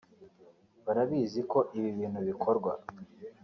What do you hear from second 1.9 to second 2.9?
bintu bikorwa